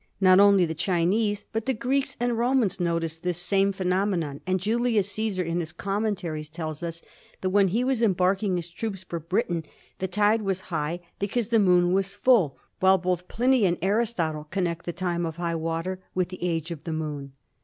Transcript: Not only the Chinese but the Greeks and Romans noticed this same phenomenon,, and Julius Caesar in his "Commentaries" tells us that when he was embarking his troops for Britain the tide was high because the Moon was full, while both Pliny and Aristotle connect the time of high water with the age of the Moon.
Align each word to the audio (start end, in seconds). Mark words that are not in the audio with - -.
Not 0.19 0.39
only 0.39 0.65
the 0.65 0.73
Chinese 0.73 1.45
but 1.53 1.67
the 1.67 1.75
Greeks 1.75 2.17
and 2.19 2.35
Romans 2.35 2.79
noticed 2.79 3.21
this 3.21 3.37
same 3.37 3.71
phenomenon,, 3.71 4.41
and 4.47 4.59
Julius 4.59 5.11
Caesar 5.11 5.43
in 5.43 5.59
his 5.59 5.71
"Commentaries" 5.71 6.49
tells 6.49 6.81
us 6.81 7.03
that 7.41 7.51
when 7.51 7.67
he 7.67 7.83
was 7.83 8.01
embarking 8.01 8.55
his 8.55 8.67
troops 8.67 9.03
for 9.03 9.19
Britain 9.19 9.63
the 9.99 10.07
tide 10.07 10.41
was 10.41 10.59
high 10.73 11.01
because 11.19 11.49
the 11.49 11.59
Moon 11.59 11.93
was 11.93 12.15
full, 12.15 12.57
while 12.79 12.97
both 12.97 13.27
Pliny 13.27 13.63
and 13.67 13.77
Aristotle 13.83 14.45
connect 14.49 14.85
the 14.87 14.91
time 14.93 15.23
of 15.23 15.35
high 15.35 15.53
water 15.53 15.99
with 16.15 16.29
the 16.29 16.41
age 16.43 16.71
of 16.71 16.83
the 16.83 16.93
Moon. 16.93 17.33